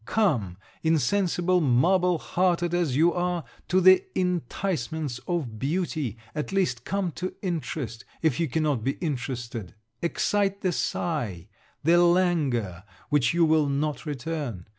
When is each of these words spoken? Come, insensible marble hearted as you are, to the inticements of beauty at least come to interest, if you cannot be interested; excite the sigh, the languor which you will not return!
Come, 0.07 0.57
insensible 0.81 1.61
marble 1.61 2.17
hearted 2.17 2.73
as 2.73 2.95
you 2.97 3.13
are, 3.13 3.43
to 3.67 3.79
the 3.79 4.03
inticements 4.15 5.19
of 5.27 5.59
beauty 5.59 6.17
at 6.33 6.51
least 6.51 6.85
come 6.85 7.11
to 7.11 7.35
interest, 7.43 8.03
if 8.23 8.39
you 8.39 8.47
cannot 8.47 8.83
be 8.83 8.93
interested; 8.93 9.75
excite 10.01 10.61
the 10.61 10.71
sigh, 10.71 11.49
the 11.83 11.99
languor 12.03 12.81
which 13.09 13.35
you 13.35 13.45
will 13.45 13.69
not 13.69 14.07
return! 14.07 14.65